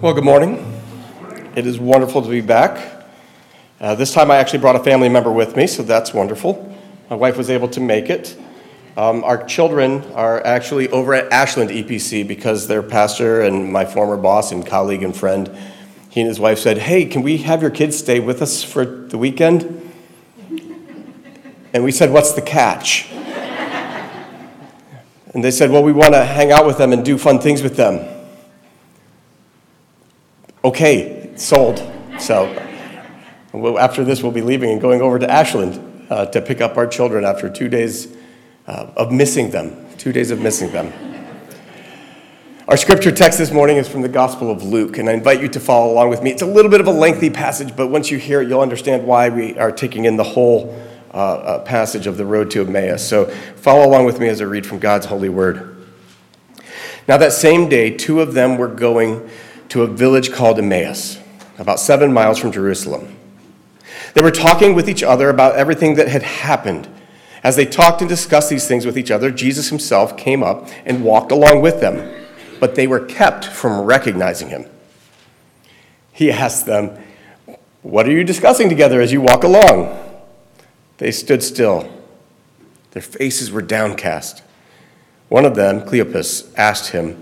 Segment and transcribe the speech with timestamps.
[0.00, 0.82] Well, good morning.
[1.54, 3.06] It is wonderful to be back.
[3.80, 6.76] Uh, this time I actually brought a family member with me, so that's wonderful.
[7.08, 8.36] My wife was able to make it.
[8.96, 14.16] Um, our children are actually over at Ashland EPC because their pastor and my former
[14.16, 15.48] boss and colleague and friend,
[16.10, 18.84] he and his wife said, Hey, can we have your kids stay with us for
[18.84, 19.92] the weekend?
[21.72, 23.08] And we said, What's the catch?
[25.32, 27.62] And they said, Well, we want to hang out with them and do fun things
[27.62, 28.13] with them
[30.64, 31.78] okay, sold.
[32.18, 32.46] So
[33.78, 36.86] after this, we'll be leaving and going over to Ashland uh, to pick up our
[36.86, 38.16] children after two days
[38.66, 39.86] uh, of missing them.
[39.98, 40.92] Two days of missing them.
[42.66, 45.48] Our scripture text this morning is from the Gospel of Luke, and I invite you
[45.48, 46.30] to follow along with me.
[46.30, 49.06] It's a little bit of a lengthy passage, but once you hear it, you'll understand
[49.06, 50.74] why we are taking in the whole
[51.12, 53.06] uh, uh passage of the road to Emmaus.
[53.06, 55.76] So follow along with me as I read from God's holy word.
[57.06, 59.28] Now, that same day, two of them were going
[59.68, 61.18] to a village called Emmaus,
[61.58, 63.16] about seven miles from Jerusalem.
[64.14, 66.88] They were talking with each other about everything that had happened.
[67.42, 71.04] As they talked and discussed these things with each other, Jesus himself came up and
[71.04, 72.24] walked along with them,
[72.60, 74.66] but they were kept from recognizing him.
[76.12, 76.96] He asked them,
[77.82, 80.00] What are you discussing together as you walk along?
[80.98, 81.90] They stood still.
[82.92, 84.42] Their faces were downcast.
[85.28, 87.20] One of them, Cleopas, asked him,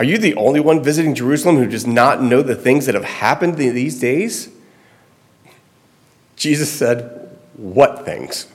[0.00, 3.04] are you the only one visiting Jerusalem who does not know the things that have
[3.04, 4.48] happened these days?
[6.36, 8.46] Jesus said, What things?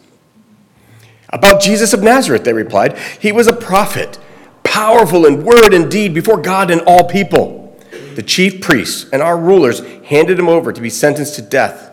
[1.29, 2.97] About Jesus of Nazareth, they replied.
[3.19, 4.17] He was a prophet,
[4.63, 7.79] powerful in word and deed before God and all people.
[8.15, 11.91] The chief priests and our rulers handed him over to be sentenced to death,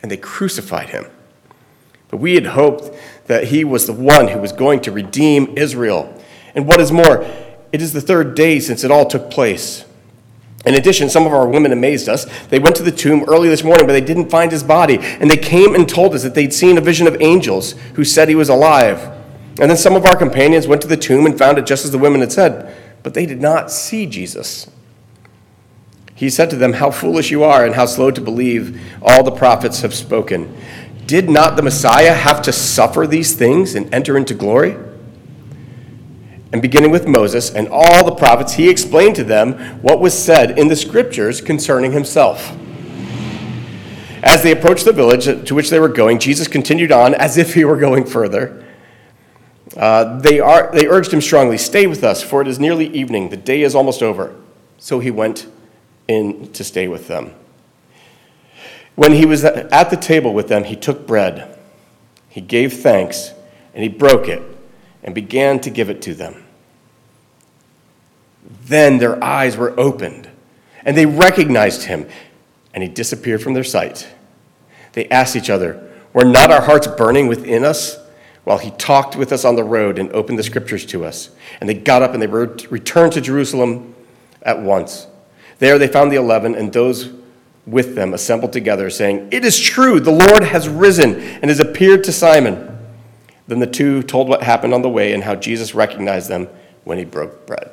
[0.00, 1.04] and they crucified him.
[2.08, 6.18] But we had hoped that he was the one who was going to redeem Israel.
[6.54, 7.26] And what is more,
[7.72, 9.84] it is the third day since it all took place.
[10.66, 12.26] In addition, some of our women amazed us.
[12.48, 14.98] They went to the tomb early this morning, but they didn't find his body.
[14.98, 18.28] And they came and told us that they'd seen a vision of angels who said
[18.28, 19.00] he was alive.
[19.58, 21.92] And then some of our companions went to the tomb and found it just as
[21.92, 24.70] the women had said, but they did not see Jesus.
[26.14, 29.30] He said to them, How foolish you are, and how slow to believe all the
[29.30, 30.54] prophets have spoken.
[31.06, 34.76] Did not the Messiah have to suffer these things and enter into glory?
[36.52, 40.58] And beginning with Moses and all the prophets, he explained to them what was said
[40.58, 42.56] in the scriptures concerning himself.
[44.22, 47.54] As they approached the village to which they were going, Jesus continued on as if
[47.54, 48.64] he were going further.
[49.76, 53.28] Uh, they, are, they urged him strongly, Stay with us, for it is nearly evening.
[53.28, 54.34] The day is almost over.
[54.78, 55.46] So he went
[56.08, 57.32] in to stay with them.
[58.96, 61.56] When he was at the table with them, he took bread,
[62.28, 63.32] he gave thanks,
[63.72, 64.42] and he broke it
[65.02, 66.44] and began to give it to them.
[68.64, 70.28] Then their eyes were opened,
[70.84, 72.08] and they recognized him,
[72.74, 74.08] and he disappeared from their sight.
[74.92, 77.98] They asked each other, Were not our hearts burning within us
[78.44, 81.30] while he talked with us on the road and opened the scriptures to us?
[81.60, 83.94] And they got up and they returned to Jerusalem
[84.42, 85.06] at once.
[85.58, 87.10] There they found the eleven and those
[87.66, 92.04] with them assembled together, saying, It is true, the Lord has risen and has appeared
[92.04, 92.78] to Simon.
[93.50, 96.46] Then the two told what happened on the way and how Jesus recognized them
[96.84, 97.68] when he broke bread.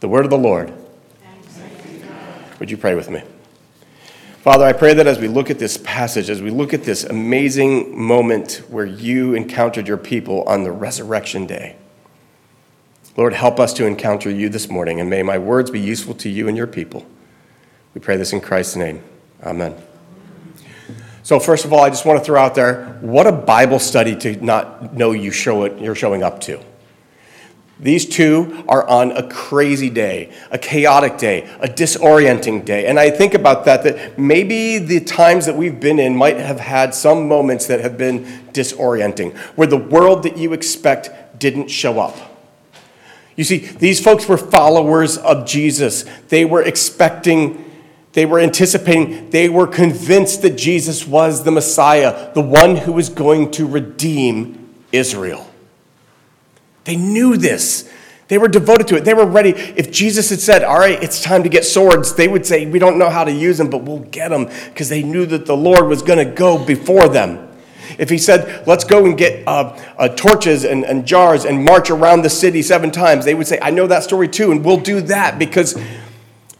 [0.00, 0.72] The word of the Lord.
[2.58, 3.22] Would you pray with me?
[4.40, 7.04] Father, I pray that as we look at this passage, as we look at this
[7.04, 11.76] amazing moment where you encountered your people on the resurrection day,
[13.16, 16.28] Lord, help us to encounter you this morning, and may my words be useful to
[16.28, 17.06] you and your people.
[17.94, 19.04] We pray this in Christ's name.
[19.40, 19.76] Amen.
[21.24, 24.14] So first of all, I just want to throw out there, what a Bible study
[24.16, 26.62] to not know you show it, you're showing up to.
[27.80, 32.84] These two are on a crazy day, a chaotic day, a disorienting day.
[32.86, 36.60] And I think about that, that maybe the times that we've been in might have
[36.60, 42.00] had some moments that have been disorienting, where the world that you expect didn't show
[42.00, 42.16] up.
[43.34, 46.04] You see, these folks were followers of Jesus.
[46.28, 47.64] They were expecting
[48.14, 53.08] they were anticipating, they were convinced that Jesus was the Messiah, the one who was
[53.08, 55.50] going to redeem Israel.
[56.84, 57.90] They knew this.
[58.28, 59.04] They were devoted to it.
[59.04, 59.50] They were ready.
[59.50, 62.78] If Jesus had said, All right, it's time to get swords, they would say, We
[62.78, 65.56] don't know how to use them, but we'll get them because they knew that the
[65.56, 67.50] Lord was going to go before them.
[67.98, 71.90] If he said, Let's go and get uh, uh, torches and, and jars and march
[71.90, 74.80] around the city seven times, they would say, I know that story too, and we'll
[74.80, 75.76] do that because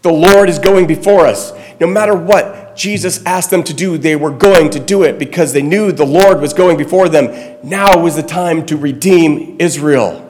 [0.05, 1.55] the Lord is going before us.
[1.81, 5.55] No matter what Jesus asked them to do, they were going to do it because
[5.55, 7.57] they knew the Lord was going before them.
[7.63, 10.21] Now was the time to redeem Israel.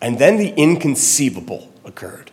[0.00, 2.30] And then the inconceivable occurred.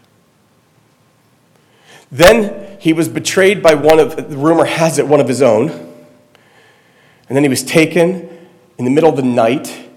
[2.10, 5.70] Then he was betrayed by one of, the rumor has it, one of his own.
[7.28, 8.48] And then he was taken
[8.78, 9.90] in the middle of the night,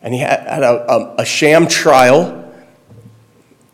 [0.00, 2.41] and he had, a, a, a sham trial.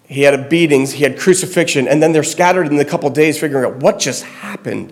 [0.09, 3.67] He had beatings, he had crucifixion, and then they're scattered in a couple days figuring
[3.67, 4.91] out what just happened.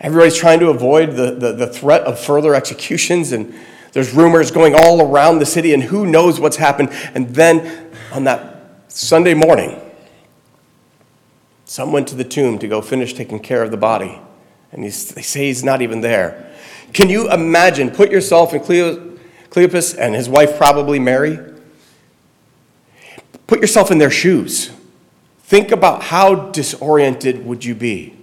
[0.00, 3.54] Everybody's trying to avoid the, the, the threat of further executions, and
[3.92, 6.90] there's rumors going all around the city, and who knows what's happened.
[7.14, 9.80] And then on that Sunday morning,
[11.64, 14.20] some went to the tomb to go finish taking care of the body,
[14.72, 16.52] and they say he's not even there.
[16.92, 17.90] Can you imagine?
[17.90, 21.38] Put yourself in Cleopas and his wife, probably Mary.
[23.50, 24.70] Put yourself in their shoes.
[25.40, 28.16] Think about how disoriented would you be?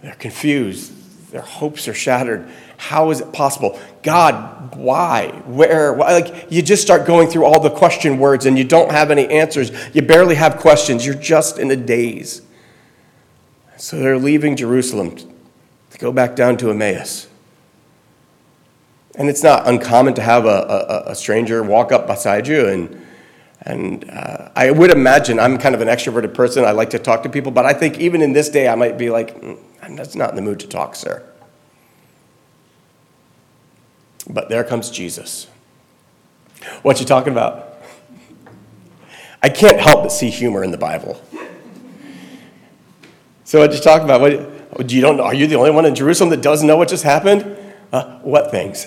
[0.00, 1.30] They're confused.
[1.30, 2.48] Their hopes are shattered.
[2.78, 3.78] How is it possible?
[4.02, 5.28] God, why?
[5.44, 5.92] Where?
[5.92, 6.20] Why?
[6.20, 9.28] Like, you just start going through all the question words and you don't have any
[9.28, 9.70] answers.
[9.94, 11.04] You barely have questions.
[11.04, 12.40] You're just in a daze.
[13.76, 15.16] So they're leaving Jerusalem
[15.90, 17.28] to go back down to Emmaus.
[19.16, 22.68] And it's not uncommon to have a, a, a stranger walk up beside you.
[22.68, 23.03] And,
[23.64, 26.64] and uh, I would imagine I'm kind of an extroverted person.
[26.64, 27.50] I like to talk to people.
[27.50, 30.30] But I think even in this day, I might be like, mm, I'm just not
[30.30, 31.22] in the mood to talk, sir.
[34.28, 35.46] But there comes Jesus.
[36.82, 37.78] What you talking about?
[39.42, 41.22] I can't help but see humor in the Bible.
[43.44, 44.20] So what you talking about?
[44.20, 47.04] What, you don't, are you the only one in Jerusalem that doesn't know what just
[47.04, 47.56] happened?
[47.92, 48.86] Uh, what things?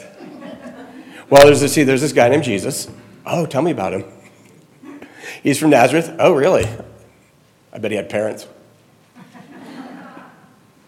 [1.30, 2.90] Well, there's this, see, there's this guy named Jesus.
[3.26, 4.04] Oh, tell me about him.
[5.44, 6.16] He's from Nazareth.
[6.20, 6.66] Oh, really?
[7.72, 8.48] I bet he had parents.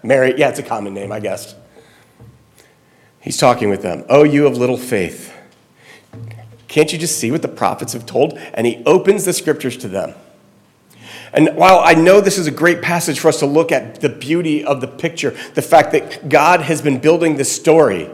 [0.02, 1.56] Mary, yeah, it's a common name, I guess.
[3.20, 4.06] He's talking with them.
[4.10, 5.34] Oh, you of little faith.
[6.68, 8.34] Can't you just see what the prophets have told?
[8.54, 10.14] And he opens the scriptures to them.
[11.34, 14.10] And while I know this is a great passage for us to look at the
[14.10, 18.10] beauty of the picture, the fact that God has been building this story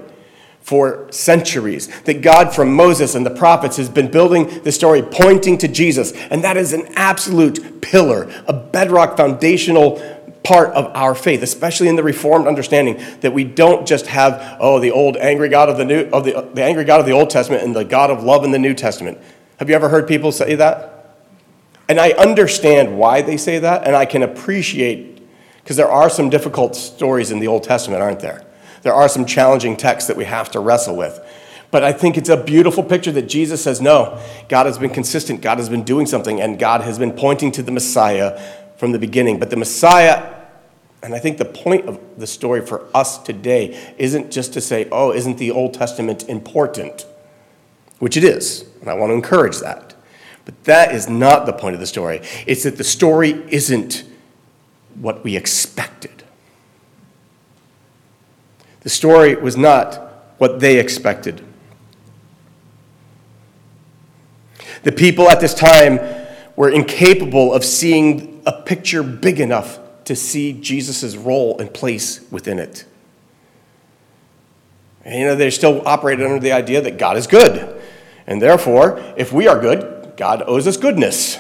[0.66, 5.60] for centuries, that God from Moses and the prophets has been building the story pointing
[5.60, 10.02] to Jesus, and that is an absolute pillar, a bedrock foundational
[10.44, 14.80] part of our faith, especially in the Reformed understanding that we don't just have, oh,
[14.80, 17.30] the old angry God of the New, of the, the angry God of the Old
[17.30, 19.20] Testament and the God of love in the New Testament.
[19.58, 21.16] Have you ever heard people say that?
[21.88, 25.22] And I understand why they say that, and I can appreciate,
[25.58, 28.45] because there are some difficult stories in the Old Testament, aren't there?
[28.86, 31.20] There are some challenging texts that we have to wrestle with.
[31.72, 35.42] But I think it's a beautiful picture that Jesus says, no, God has been consistent,
[35.42, 38.40] God has been doing something, and God has been pointing to the Messiah
[38.78, 39.40] from the beginning.
[39.40, 40.36] But the Messiah
[41.02, 44.88] and I think the point of the story for us today isn't just to say,
[44.92, 47.06] oh, isn't the Old Testament important?
[48.00, 49.94] Which it is, and I want to encourage that.
[50.46, 52.22] But that is not the point of the story.
[52.48, 54.04] It's that the story isn't
[54.96, 56.24] what we expected.
[58.86, 59.96] The story was not
[60.38, 61.42] what they expected.
[64.84, 66.00] The people at this time
[66.56, 72.60] were incapable of seeing a picture big enough to see Jesus' role and place within
[72.60, 72.86] it.
[75.04, 77.82] And, you know, they're still operating under the idea that God is good.
[78.28, 81.40] And therefore, if we are good, God owes us goodness.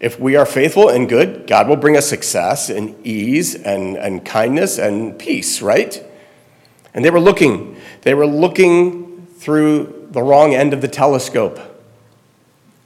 [0.00, 4.24] If we are faithful and good, God will bring us success and ease and, and
[4.24, 6.04] kindness and peace, right?
[6.94, 11.58] And they were looking, they were looking through the wrong end of the telescope.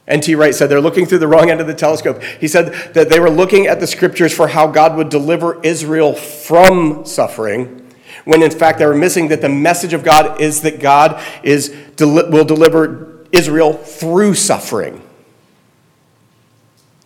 [0.07, 0.35] N.T.
[0.35, 2.21] Wright said they're looking through the wrong end of the telescope.
[2.21, 6.13] He said that they were looking at the scriptures for how God would deliver Israel
[6.13, 7.89] from suffering,
[8.25, 11.73] when in fact they were missing that the message of God is that God is,
[11.99, 15.01] will deliver Israel through suffering.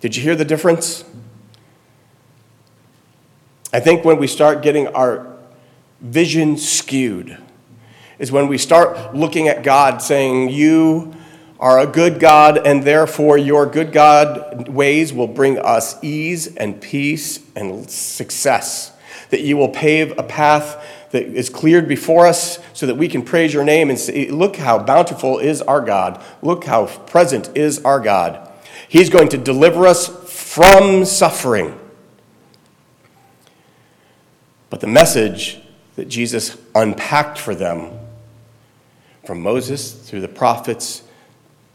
[0.01, 1.03] Did you hear the difference?
[3.71, 5.36] I think when we start getting our
[6.01, 7.37] vision skewed,
[8.19, 11.13] is when we start looking at God saying, You
[11.59, 16.79] are a good God, and therefore your good God ways will bring us ease and
[16.81, 18.93] peace and success.
[19.29, 23.23] That you will pave a path that is cleared before us so that we can
[23.23, 26.23] praise your name and say, Look how bountiful is our God.
[26.41, 28.43] Look how present is our God.
[28.87, 31.77] He's going to deliver us from suffering.
[34.69, 35.61] But the message
[35.97, 37.99] that Jesus unpacked for them
[39.25, 41.03] from Moses through the prophets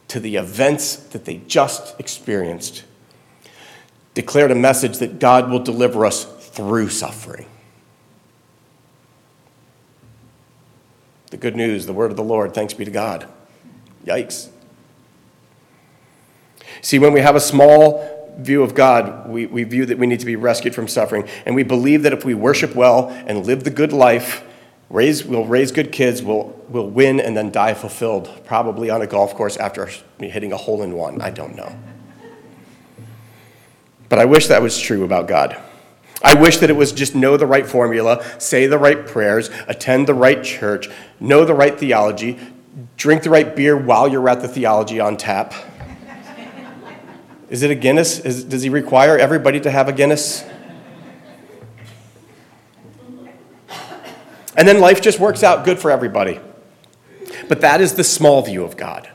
[0.09, 2.85] to the events that they just experienced,
[4.15, 7.47] declared a message that God will deliver us through suffering.
[11.31, 13.27] The good news, the word of the Lord, thanks be to God.
[14.07, 14.51] Yikes.
[16.81, 20.21] See, when we have a small view of God, we, we view that we need
[20.21, 21.29] to be rescued from suffering.
[21.47, 24.45] And we believe that if we worship well and live the good life,
[24.91, 29.07] raise, we'll raise good kids, we'll, we'll win and then die fulfilled, probably on a
[29.07, 31.21] golf course after hitting a hole in one.
[31.21, 31.75] I don't know.
[34.09, 35.61] But I wish that was true about God.
[36.23, 40.07] I wish that it was just know the right formula, say the right prayers, attend
[40.07, 42.39] the right church, know the right theology,
[42.97, 45.53] drink the right beer while you're at the theology on tap.
[47.53, 48.19] Is it a Guinness?
[48.19, 50.43] Is, does he require everybody to have a Guinness?
[54.57, 56.41] And then life just works out good for everybody.
[57.51, 59.11] But that is the small view of God.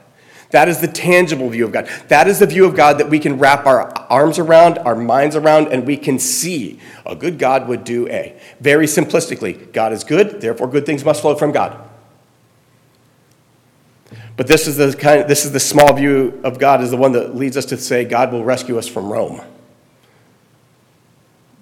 [0.52, 1.90] That is the tangible view of God.
[2.10, 5.36] That is the view of God that we can wrap our arms around, our minds
[5.36, 6.80] around, and we can see.
[7.08, 8.40] A good God would do A.
[8.62, 11.90] Very simplistically, God is good, therefore good things must flow from God.
[14.38, 16.98] But this is the kind of, this is the small view of God is the
[16.98, 19.42] one that leads us to say God will rescue us from Rome.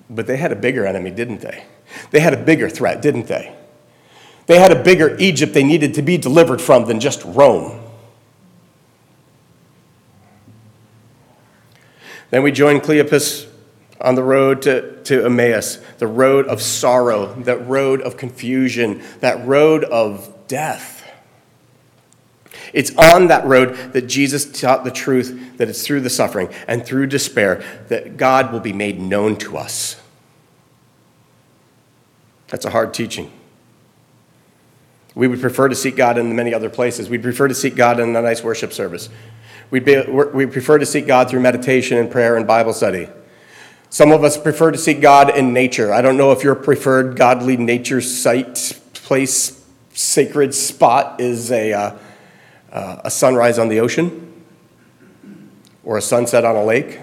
[0.10, 1.64] But they had a bigger enemy, didn't they?
[2.12, 3.56] They had a bigger threat, didn't they?
[4.48, 7.82] They had a bigger Egypt they needed to be delivered from than just Rome.
[12.30, 13.48] Then we join Cleopas
[14.02, 19.46] on the road to, to Emmaus, the road of sorrow, that road of confusion, that
[19.48, 20.95] road of death.
[22.76, 26.86] It's on that road that Jesus taught the truth that it's through the suffering and
[26.86, 29.96] through despair that God will be made known to us.
[32.50, 33.32] That's a hard teaching.
[35.16, 37.08] We would prefer to seek God in many other places.
[37.08, 39.08] We'd prefer to seek God in a nice worship service.
[39.72, 43.08] We'd be, we prefer to seek God through meditation and prayer and Bible study.
[43.90, 45.94] Some of us prefer to seek God in nature.
[45.94, 51.98] I don't know if your preferred godly nature site, place, sacred spot is a, uh,
[52.76, 54.44] uh, a sunrise on the ocean,
[55.86, 57.00] or a sunset on a lake,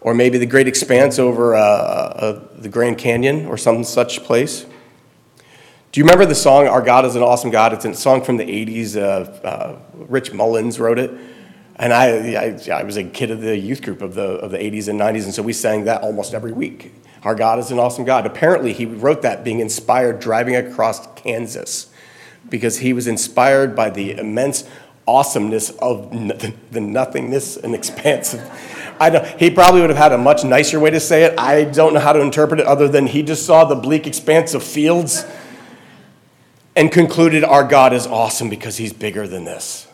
[0.00, 4.66] or maybe the great expanse over uh, uh the Grand Canyon or some such place.
[5.92, 7.72] Do you remember the song Our God is an Awesome God?
[7.72, 8.96] It's a song from the 80s.
[8.96, 11.10] Uh, uh, Rich Mullins wrote it.
[11.76, 14.58] And I, I, I, was a kid of the youth group of the, of the
[14.58, 16.94] 80s and 90s, and so we sang that almost every week.
[17.22, 18.24] Our God is an awesome God.
[18.24, 21.92] Apparently, he wrote that being inspired driving across Kansas
[22.48, 24.68] because he was inspired by the immense
[25.06, 28.40] awesomeness of the nothingness and expanse of.
[28.98, 31.38] I don't, he probably would have had a much nicer way to say it.
[31.38, 34.54] I don't know how to interpret it other than he just saw the bleak expanse
[34.54, 35.24] of fields
[36.74, 39.86] and concluded our God is awesome because he's bigger than this.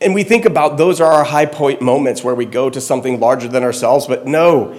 [0.00, 3.20] And we think about those are our high point moments where we go to something
[3.20, 4.76] larger than ourselves, but no.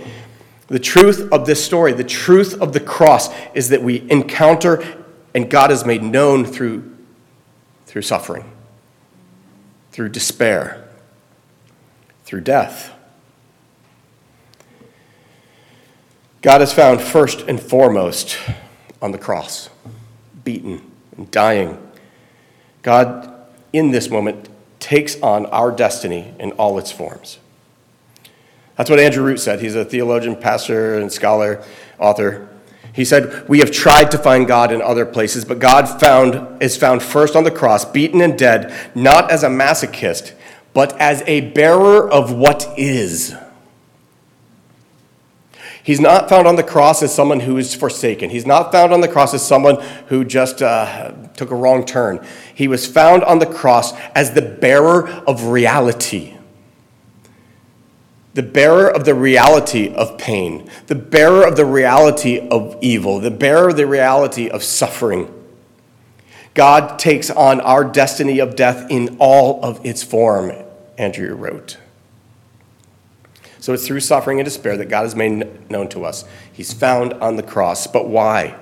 [0.67, 5.04] The truth of this story, the truth of the cross, is that we encounter
[5.35, 6.95] and God is made known through,
[7.85, 8.49] through suffering,
[9.91, 10.87] through despair,
[12.23, 12.93] through death.
[16.41, 18.39] God is found first and foremost
[19.01, 19.69] on the cross
[20.45, 21.77] beaten, and dying.
[22.81, 23.33] God,
[23.73, 24.47] in this moment,
[24.79, 27.39] takes on our destiny in all its forms.
[28.77, 29.59] That's what Andrew Root said.
[29.59, 31.63] He's a theologian, pastor, and scholar,
[31.97, 32.47] author.
[32.95, 36.77] He said, We have tried to find God in other places, but God found, is
[36.77, 40.33] found first on the cross, beaten and dead, not as a masochist,
[40.73, 43.35] but as a bearer of what is.
[45.83, 48.29] He's not found on the cross as someone who is forsaken.
[48.29, 52.25] He's not found on the cross as someone who just uh, took a wrong turn.
[52.55, 56.34] He was found on the cross as the bearer of reality.
[58.35, 63.31] The bearer of the reality of pain, the bearer of the reality of evil, the
[63.31, 65.31] bearer of the reality of suffering.
[66.53, 70.51] God takes on our destiny of death in all of its form,
[70.97, 71.77] Andrew wrote.
[73.59, 76.25] So it's through suffering and despair that God has made known to us.
[76.51, 77.87] He's found on the cross.
[77.87, 78.57] But why?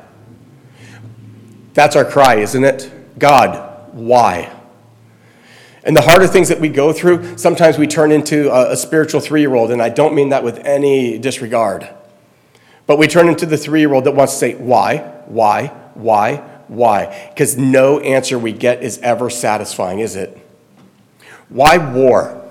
[1.73, 2.91] That's our cry, isn't it?
[3.19, 4.51] God, why?
[5.83, 9.19] And the harder things that we go through, sometimes we turn into a, a spiritual
[9.19, 11.89] three year old, and I don't mean that with any disregard.
[12.87, 16.37] But we turn into the three year old that wants to say, why, why, why,
[16.67, 17.29] why?
[17.29, 20.37] Because no answer we get is ever satisfying, is it?
[21.49, 22.43] Why war?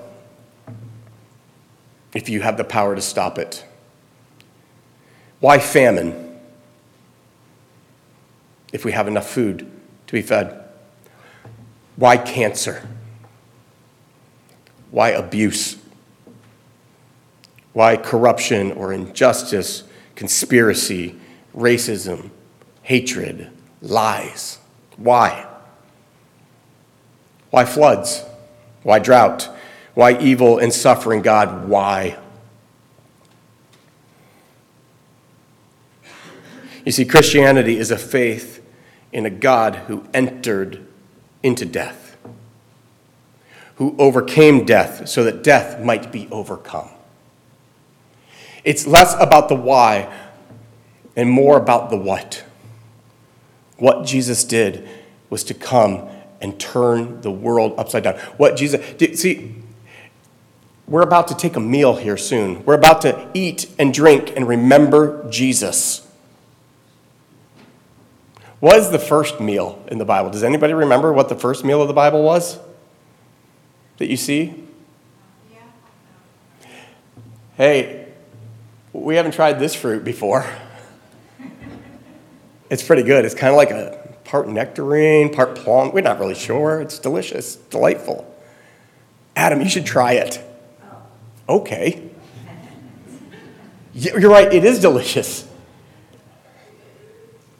[2.14, 3.64] if you have the power to stop it?
[5.40, 6.38] Why famine
[8.72, 9.70] if we have enough food
[10.06, 10.64] to be fed?
[11.96, 12.86] Why cancer?
[14.92, 15.78] Why abuse?
[17.72, 19.82] Why corruption or injustice,
[20.14, 21.16] conspiracy,
[21.56, 22.30] racism,
[22.82, 24.58] hatred, lies?
[24.96, 25.46] Why?
[27.50, 28.22] Why floods?
[28.82, 29.48] Why drought?
[29.94, 31.68] Why evil and suffering, God?
[31.68, 32.18] Why?
[36.84, 38.62] You see, Christianity is a faith
[39.12, 40.84] in a God who entered
[41.42, 42.01] into death,
[43.76, 46.88] who overcame death so that death might be overcome.
[48.64, 50.12] It's less about the why
[51.16, 52.44] and more about the what.
[53.76, 54.88] What Jesus did
[55.30, 56.08] was to come
[56.40, 58.16] and turn the world upside down.
[58.36, 59.54] What Jesus did, see,
[60.86, 62.64] we're about to take a meal here soon.
[62.64, 66.06] We're about to eat and drink and remember Jesus.
[68.60, 70.30] What is the first meal in the Bible?
[70.30, 72.58] Does anybody remember what the first meal of the Bible was
[73.98, 74.54] that you see?
[77.56, 78.08] Hey,
[78.92, 80.46] we haven't tried this fruit before.
[82.70, 83.26] It's pretty good.
[83.26, 85.92] It's kind of like a part nectarine, part plum.
[85.92, 86.80] We're not really sure.
[86.80, 88.34] It's delicious, delightful.
[89.36, 90.42] Adam, you should try it.
[91.50, 91.56] Oh.
[91.56, 92.10] Okay.
[93.92, 95.46] You're right, it is delicious.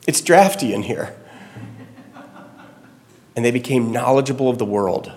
[0.07, 1.15] It's drafty in here.
[3.37, 5.13] And they became knowledgeable of the world.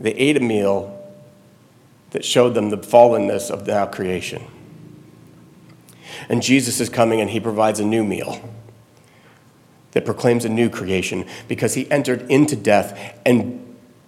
[0.00, 1.00] They ate a meal
[2.10, 4.44] that showed them the fallenness of now creation.
[6.28, 8.40] And Jesus is coming and he provides a new meal
[9.92, 13.60] that proclaims a new creation because he entered into death and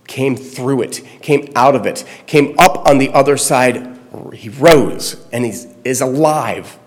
[0.06, 3.98] came through it, came out of it, came up on the other side.
[4.32, 6.78] He rose and he is alive.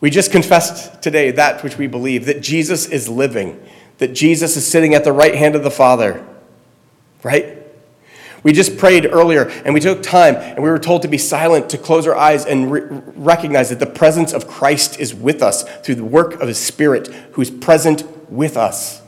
[0.00, 3.62] We just confessed today that which we believe that Jesus is living,
[3.98, 6.26] that Jesus is sitting at the right hand of the Father,
[7.22, 7.58] right?
[8.42, 11.70] We just prayed earlier and we took time and we were told to be silent,
[11.70, 12.82] to close our eyes and re-
[13.14, 17.08] recognize that the presence of Christ is with us through the work of His Spirit
[17.32, 19.00] who's present with us.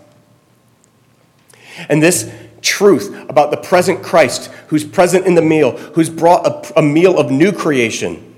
[1.89, 6.79] And this truth about the present Christ who's present in the meal, who's brought a,
[6.79, 8.37] a meal of new creation,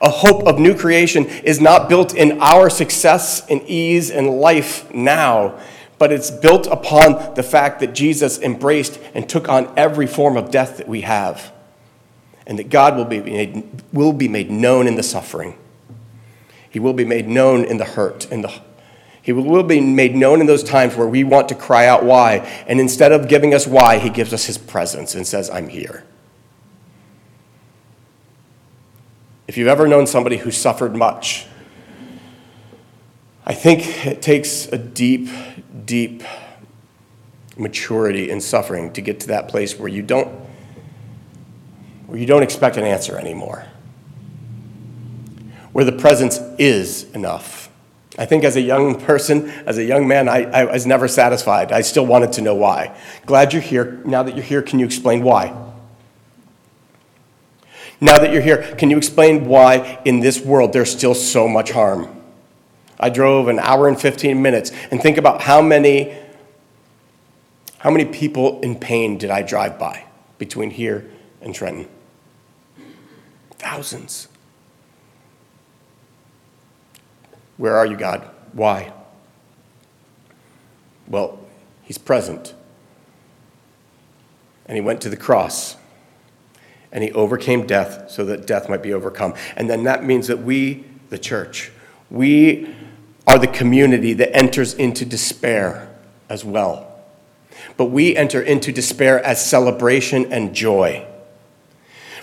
[0.00, 4.92] a hope of new creation, is not built in our success and ease and life
[4.94, 5.60] now
[5.98, 10.50] but it's built upon the fact that Jesus embraced and took on every form of
[10.50, 11.52] death that we have,
[12.46, 15.56] and that God will be made, will be made known in the suffering.
[16.68, 18.52] He will be made known in the hurt, in the
[19.24, 22.46] he will be made known in those times where we want to cry out why,
[22.66, 26.04] and instead of giving us why, he gives us his presence and says, I'm here.
[29.48, 31.46] If you've ever known somebody who suffered much,
[33.46, 35.30] I think it takes a deep,
[35.84, 36.22] deep
[37.56, 40.28] maturity in suffering to get to that place where you don't
[42.06, 43.66] where you don't expect an answer anymore.
[45.72, 47.70] Where the presence is enough.
[48.16, 51.72] I think as a young person, as a young man, I, I was never satisfied.
[51.72, 52.96] I still wanted to know why.
[53.26, 54.00] Glad you're here.
[54.04, 55.56] Now that you're here, can you explain why?
[58.00, 61.72] Now that you're here, can you explain why in this world there's still so much
[61.72, 62.13] harm?
[62.98, 66.14] I drove an hour and 15 minutes and think about how many
[67.84, 70.06] how many people in pain did I drive by
[70.38, 71.10] between here
[71.42, 71.86] and Trenton?
[73.58, 74.28] Thousands.
[77.58, 78.26] Where are you, God?
[78.54, 78.90] Why?
[81.06, 81.38] Well,
[81.82, 82.54] He's present.
[84.64, 85.76] And He went to the cross.
[86.90, 89.34] And He overcame death so that death might be overcome.
[89.56, 91.70] And then that means that we, the church,
[92.10, 92.74] we
[93.26, 95.88] are the community that enters into despair
[96.28, 96.90] as well.
[97.76, 101.06] But we enter into despair as celebration and joy.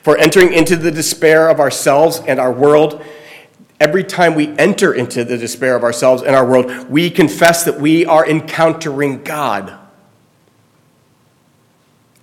[0.04, 3.04] For entering into the despair of ourselves and our world,
[3.80, 7.80] every time we enter into the despair of ourselves and our world, we confess that
[7.80, 9.78] we are encountering God.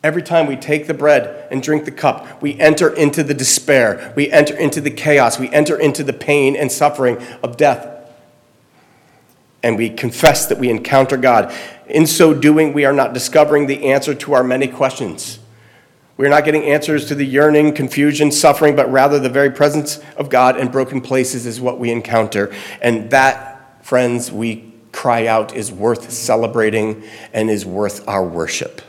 [0.02, 4.12] Every time we take the bread and drink the cup, we enter into the despair.
[4.14, 5.38] We enter into the chaos.
[5.38, 7.97] We enter into the pain and suffering of death
[9.62, 11.52] and we confess that we encounter God.
[11.86, 15.38] In so doing, we are not discovering the answer to our many questions.
[16.16, 20.28] We're not getting answers to the yearning, confusion, suffering, but rather the very presence of
[20.28, 22.52] God in broken places is what we encounter.
[22.82, 28.82] And that, friends, we cry out is worth celebrating and is worth our worship.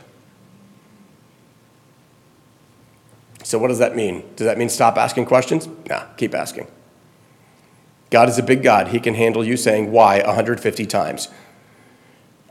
[3.44, 4.24] So, what does that mean?
[4.34, 5.68] Does that mean stop asking questions?
[5.88, 6.66] Nah, keep asking.
[8.10, 8.88] God is a big God.
[8.88, 11.28] He can handle you saying why 150 times.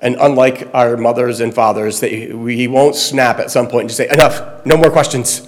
[0.02, 4.10] And unlike our mothers and fathers, he won't snap at some point and just say,
[4.10, 5.46] enough, no more questions.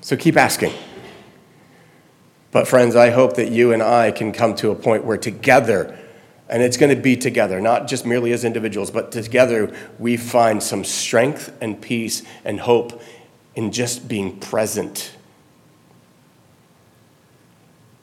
[0.00, 0.72] So keep asking.
[2.52, 5.98] But, friends, I hope that you and I can come to a point where together,
[6.50, 10.60] And it's going to be together, not just merely as individuals, but together we find
[10.60, 13.00] some strength and peace and hope
[13.54, 15.12] in just being present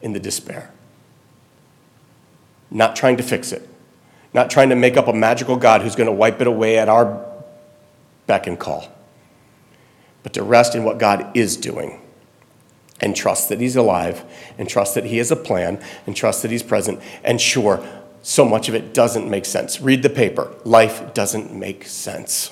[0.02, 0.72] in the despair.
[2.70, 3.68] Not trying to fix it,
[4.34, 6.90] not trying to make up a magical God who's going to wipe it away at
[6.90, 7.26] our
[8.26, 8.92] beck and call,
[10.24, 12.02] but to rest in what God is doing
[13.00, 14.24] and trust that He's alive
[14.58, 17.00] and trust that He has a plan and trust that He's present.
[17.24, 17.86] And sure,
[18.22, 19.80] so much of it doesn't make sense.
[19.80, 20.54] Read the paper.
[20.66, 22.52] Life doesn't make sense.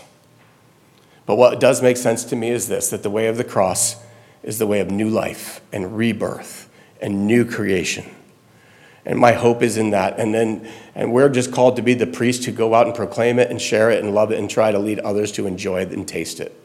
[1.26, 3.98] But what does make sense to me is this that the way of the cross
[4.44, 6.65] is the way of new life and rebirth
[7.02, 8.06] and new creation.
[9.06, 10.20] And my hope is in that.
[10.20, 13.38] And then and we're just called to be the priest who go out and proclaim
[13.38, 15.92] it and share it and love it and try to lead others to enjoy it
[15.92, 16.60] and taste it.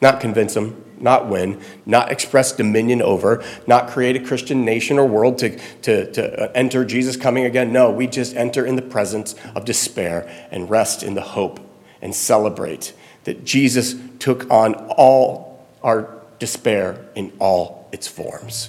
[0.00, 5.06] Not convince them, not win, not express dominion over, not create a Christian nation or
[5.06, 7.72] world to, to, to uh, enter Jesus coming again.
[7.72, 11.58] No, we just enter in the presence of despair and rest in the hope
[12.02, 12.92] and celebrate
[13.24, 18.68] that Jesus took on all our despair in all its forms.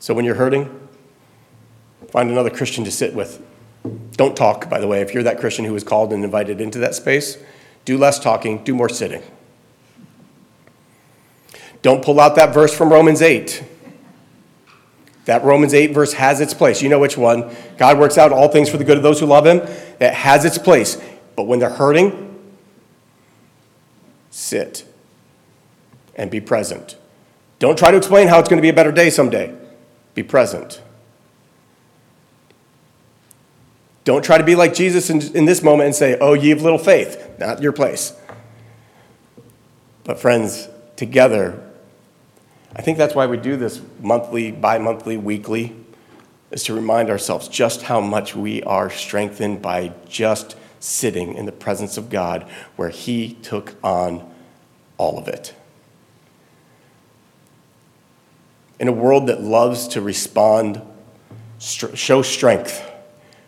[0.00, 0.88] So when you're hurting,
[2.08, 3.40] find another Christian to sit with.
[4.16, 6.80] Don't talk, by the way, if you're that Christian who was called and invited into
[6.80, 7.38] that space.
[7.84, 9.22] Do less talking, do more sitting.
[11.80, 13.62] Don't pull out that verse from Romans 8.
[15.26, 16.82] That Romans 8 verse has its place.
[16.82, 17.54] You know which one.
[17.78, 19.58] God works out all things for the good of those who love him.
[20.00, 21.00] It has its place.
[21.36, 22.52] But when they're hurting,
[24.30, 24.89] sit
[26.20, 26.96] and be present.
[27.58, 29.56] Don't try to explain how it's going to be a better day someday.
[30.14, 30.82] Be present.
[34.04, 36.60] Don't try to be like Jesus in, in this moment and say, Oh, ye of
[36.62, 37.38] little faith.
[37.38, 38.14] Not your place.
[40.04, 41.62] But, friends, together,
[42.76, 45.74] I think that's why we do this monthly, bi monthly, weekly,
[46.50, 51.52] is to remind ourselves just how much we are strengthened by just sitting in the
[51.52, 52.42] presence of God
[52.76, 54.30] where He took on
[54.98, 55.54] all of it.
[58.80, 60.82] In a world that loves to respond,
[61.60, 62.82] show strength,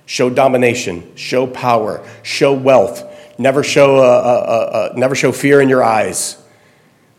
[0.06, 3.02] show domination, show power, show wealth,
[3.38, 6.36] never show, uh, uh, uh, never show fear in your eyes,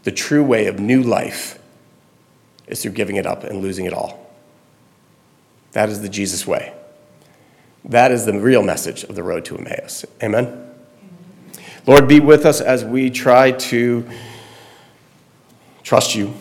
[0.04, 1.60] the true way of new life
[2.68, 4.32] is through giving it up and losing it all.
[5.72, 6.72] That is the Jesus way.
[7.86, 10.06] That is the real message of the road to Emmaus.
[10.22, 10.70] Amen?
[11.86, 14.08] Lord, be with us as we try to
[15.84, 16.34] trust you,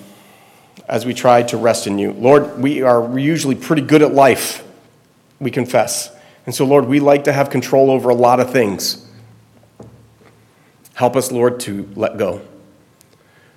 [0.93, 2.13] as we try to rest in you.
[2.13, 4.63] Lord, we are usually pretty good at life,
[5.41, 6.15] we confess.
[6.45, 9.09] And so, Lord, we like to have control over a lot of things.
[10.93, 12.43] Help us, Lord, to let go.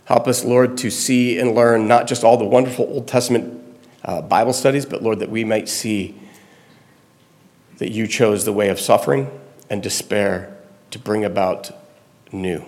[0.05, 3.61] Help us, Lord, to see and learn not just all the wonderful Old Testament
[4.05, 6.15] uh, Bible studies, but, Lord, that we might see
[7.79, 9.29] that you chose the way of suffering
[9.69, 10.55] and despair
[10.91, 11.69] to bring about
[12.31, 12.63] new.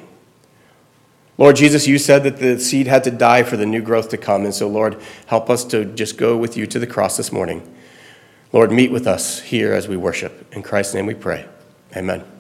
[1.38, 4.18] Lord Jesus, you said that the seed had to die for the new growth to
[4.18, 4.44] come.
[4.44, 7.62] And so, Lord, help us to just go with you to the cross this morning.
[8.54, 10.52] Lord, meet with us here as we worship.
[10.56, 11.46] In Christ's name we pray.
[11.96, 12.37] Amen.